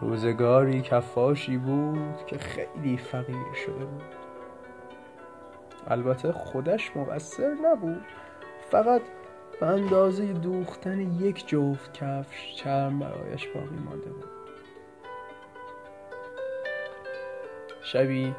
[0.00, 4.02] روزگاری کفاشی بود که خیلی فقیر شده بود.
[5.86, 8.04] البته خودش مقصر نبود.
[8.70, 9.02] فقط
[9.60, 14.24] به اندازه دوختن یک جفت کفش چرم برایش باقی مانده بود.
[17.82, 18.34] شبی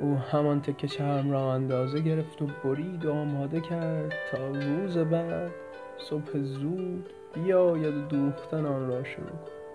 [0.00, 5.50] او همان تکه چرم را اندازه گرفت و برید و آماده کرد تا روز بعد
[5.98, 9.65] صبح زود بیاید و دوختن آن را شروع کند.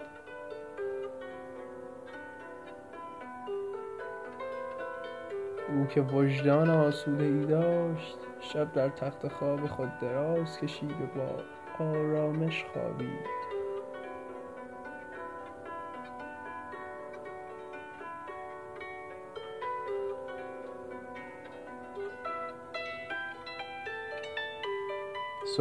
[5.72, 11.86] او که وجدان آسوده ای داشت شب در تخت خواب خود دراز کشید و با
[11.86, 13.41] آرامش خوابید.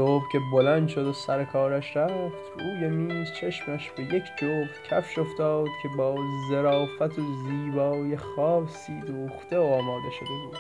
[0.01, 5.19] صبح که بلند شد و سر کارش رفت روی میز چشمش به یک جفت کفش
[5.19, 6.17] افتاد که با
[6.51, 10.57] ظرافت و زیبایی خاصی دوخته و آماده شده بود.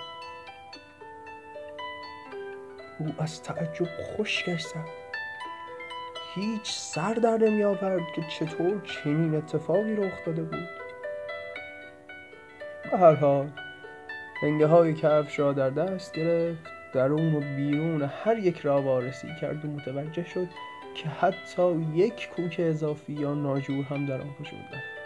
[2.98, 4.88] او از تعجب خشکش زد
[6.34, 10.68] هیچ سر در نمی آورد که چطور چنین اتفاقی رخ داده بود.
[12.90, 13.50] به هر حال
[14.42, 16.69] لنگه های کفش را در دست گرفت.
[16.94, 20.48] درون و بیرون هر یک را وارسی کرد و متوجه شد
[20.94, 25.00] که حتی یک کوک اضافی یا ناجور هم در آن ندارد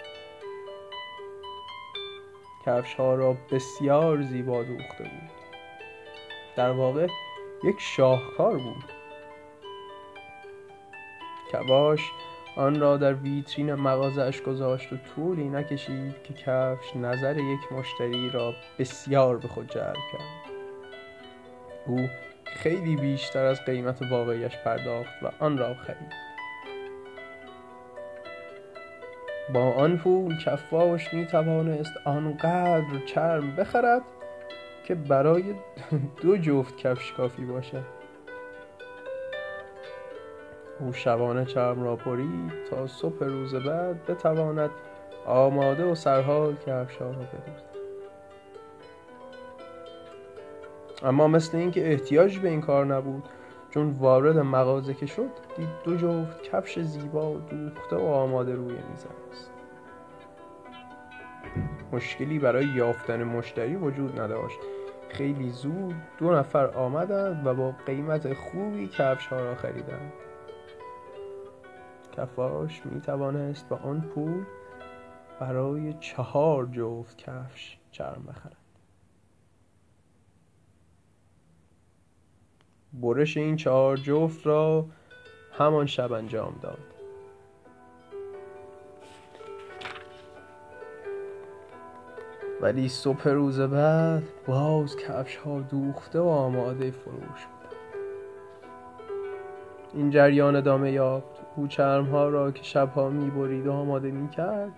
[2.67, 5.31] کفش ها را بسیار زیبا دوخته بود.
[6.57, 7.07] در واقع
[7.65, 8.85] یک شاهکار بود.
[11.53, 12.01] کواش
[12.57, 18.55] آن را در ویترین مغازش گذاشت و طولی نکشید که کفش نظر یک مشتری را
[18.79, 20.54] بسیار به خود جلب کرد.
[21.87, 22.09] او
[22.45, 26.13] خیلی بیشتر از قیمت واقعیش پرداخت و آن را خرید.
[29.55, 34.03] با آن پول کفاش می توانست آنقدر چرم بخرد
[34.85, 35.55] که برای
[36.23, 37.85] دو جفت کفش کافی باشد.
[40.81, 44.71] او شبانه چرم را برید تا صبح روز بعد بتواند
[45.27, 47.74] آماده و سرحال کفشها را بدوزد
[51.05, 53.29] اما مثل اینکه احتیاج به این کار نبود
[53.71, 58.75] چون وارد مغازه که شد دید دو جفت کفش زیبا و دوخته و آماده روی
[58.75, 59.51] میز است.
[61.93, 64.59] مشکلی برای یافتن مشتری وجود نداشت.
[65.09, 70.13] خیلی زود دو نفر آمدند و با قیمت خوبی کفش ها را خریدند.
[72.17, 74.45] کفاش می توانست با آن پول
[75.41, 78.64] برای چهار جفت کفش چرم بخرد.
[83.03, 84.87] برش این چهار جفت را
[85.59, 86.79] همان شب انجام داد.
[92.61, 97.75] ولی صبح روز بعد باز کفش ها دوخته و آماده فروش بود.
[99.95, 101.45] این جریان ادامه یافت.
[101.57, 104.73] او چرم ها را که شبها می برید و آماده می کرد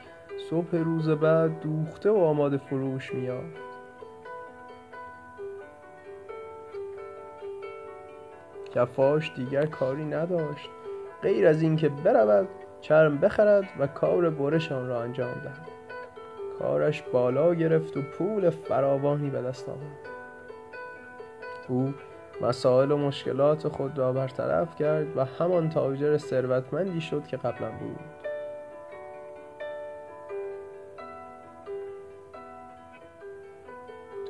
[0.51, 3.66] صبح روز بعد دوخته و آماده فروش می یافت
[8.77, 10.71] کفاش دیگر کاری نداشت.
[11.23, 12.49] غیر از اینکه برود
[12.81, 15.69] چرم بخرد و کار برشان را انجام دهد.
[16.59, 20.09] کارش بالا گرفت و پول فراوانی به دست آورد.
[21.69, 21.95] او
[22.41, 28.01] مسائل و مشکلات خود را برطرف کرد و همان تاجر ثروتمندی شد که قبلا بود.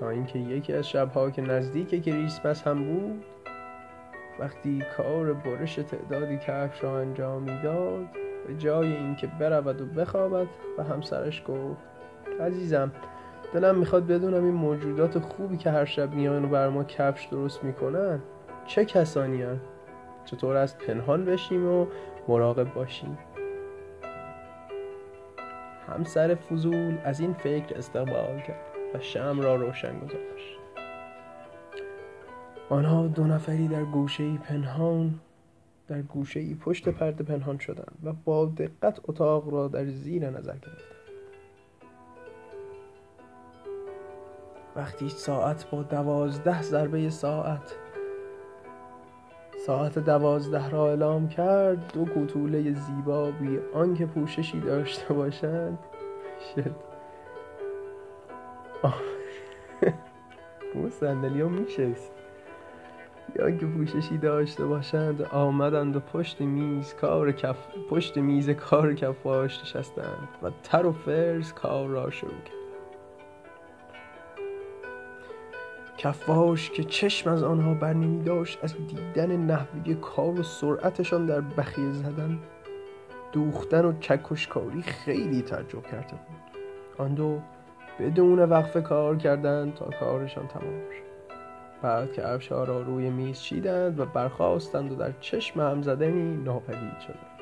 [0.01, 3.25] تا اینکه یکی از شبها که نزدیک کریسمس هم بود
[4.41, 8.07] وقتی کار برش تعدادی کفش را انجام می‌داد
[8.47, 10.47] به جای اینکه برود و بخوابد
[10.79, 11.83] و همسرش گفت
[12.41, 12.93] عزیزم
[13.55, 17.65] دلم می‌خواد بدونم این موجودات خوبی که هر شب میان و بر ما کفش درست
[17.65, 18.23] می‌کنن
[18.67, 19.61] چه کسانی هن؟
[20.25, 21.87] چطور از پنهان بشیم و
[22.29, 23.19] مراقب باشیم
[25.89, 28.61] همسر فضول از این فکر استقبال کرد
[28.95, 30.66] و شم را روشن گذاشت
[32.69, 35.21] آنها دو نفری در گوشه پنهان
[35.89, 40.97] در گوشه پشت پرده پنهان شدند و با دقت اتاق را در زیر نظر گرفتند.
[44.77, 47.77] وقتی ساعت با دوازده ضربه ساعت
[49.67, 55.79] ساعت دوازده را اعلام کرد دو کوتوله زیبا بی آنکه پوششی داشته باشند.
[56.55, 56.75] شد.
[60.75, 61.51] اون صندلی ها
[63.39, 67.57] یا که پوششی داشته باشند آمدند و پشت میز کار کف
[67.91, 72.57] پشت میز کار کفاش نشستند و تر و فرز کار را شروع کرد
[75.99, 81.41] کفاش که چشم از آنها بر نمی داشت از دیدن نحوه کار و سرعتشان در
[81.41, 82.39] بخیه زدن
[83.33, 86.61] دوختن و چکشکاری خیلی تعجب کرده بود.
[86.99, 87.41] آن دو
[88.01, 91.06] بدون وقفه کار کردند تا کارشان تمام شد.
[91.83, 97.01] بعد که افشا را روی میز چیدند و برخواستند و در چشم هم زدنی ناپدید
[97.01, 97.37] شدند.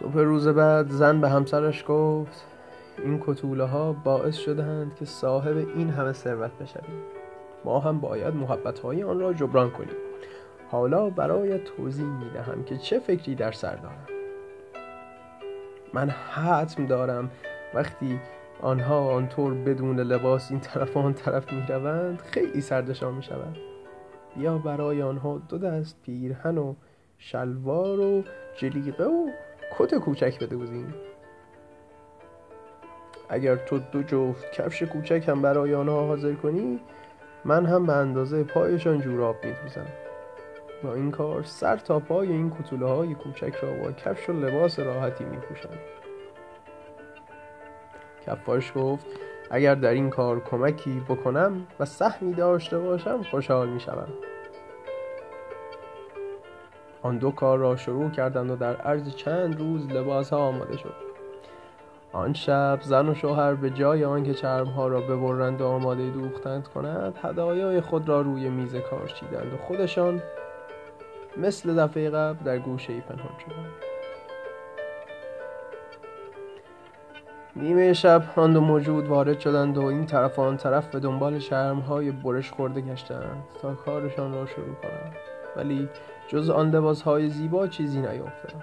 [0.00, 2.44] صبح روز بعد زن به همسرش گفت
[2.98, 7.02] این کتوله ها باعث شدند که صاحب این همه ثروت بشویم.
[7.64, 9.96] ما هم باید محبت های آن را جبران کنیم.
[10.70, 14.06] حالا برای توضیح می دهم که چه فکری در سر دارم.
[15.92, 17.30] من حتم دارم
[17.76, 18.20] وقتی
[18.60, 23.56] آنها آنطور بدون لباس این طرف آن طرف می روند خیلی سردشان می شود
[24.36, 26.74] بیا برای آنها دو دست پیرهن و
[27.18, 28.22] شلوار و
[28.56, 29.30] جلیقه و
[29.78, 30.94] کت کوچک بدوزیم.
[33.28, 36.80] اگر تو دو جفت کفش کوچک هم برای آنها حاضر کنی
[37.44, 39.86] من هم به اندازه پایشان جوراب میدوزم.
[40.82, 44.78] با این کار سر تا پای این کتوله های کوچک را با کفش و لباس
[44.78, 45.78] راحتی میپوشم
[48.26, 49.06] کفاش گفت
[49.50, 54.08] اگر در این کار کمکی بکنم و سهمی داشته باشم خوشحال می‌شوم.
[57.02, 60.94] آن دو کار را شروع کردند و در عرض چند روز لباس ها آماده شد.
[62.12, 67.18] آن شب زن و شوهر به جای آنکه چرمها را ببرند و آماده دوختند کنند
[67.22, 70.22] هدایای خود را روی میز کار چیدند و خودشان
[71.36, 73.95] مثل دفعه قبل در گوشه ای پنهان شدند.
[77.56, 81.40] نیمه شب آن دو موجود وارد شدند و این طرف و آن طرف به دنبال
[81.88, 85.16] های برش خورده گشتند تا کارشان را شروع کنند.
[85.56, 85.88] ولی
[86.28, 88.62] جز آن لباس های زیبا چیزی نیافتند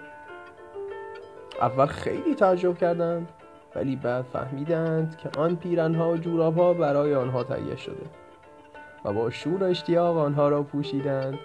[1.62, 3.28] اول خیلی تعجب کردند
[3.76, 8.06] ولی بعد فهمیدند که آن پیرنها و جورابها برای آنها تهیه شده
[9.06, 11.40] و با شور و اشتیاق آنها را پوشیدند.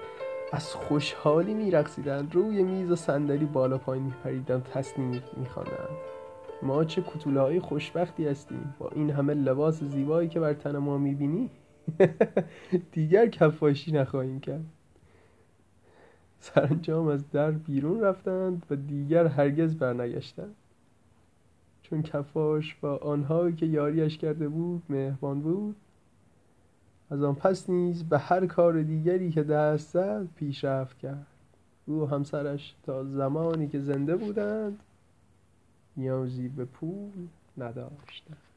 [0.52, 6.17] از خوشحالی میرقصیدند روی میز و صندلی بالا پایین میپریدند تصنیف میخواندند
[6.62, 8.74] ما چه کتوله های خوشبختی هستیم.
[8.78, 11.50] با این همه لباس زیبایی که بر تن ما می‌بینی
[12.92, 14.64] دیگر کفاشی نخواهیم کرد.
[16.40, 20.54] سرانجام از در بیرون رفتند و دیگر هرگز برنگشتند.
[21.82, 25.76] چون کفاش با آنهایی که یاریش کرده بود مهربان بود
[27.10, 31.26] از آن پس نیز به هر کار دیگری که دست زد پیشرفت کرد.
[31.86, 34.78] او همسرش تا زمانی که زنده بودند
[35.98, 37.28] نیازی به پول
[37.58, 38.47] نداشتند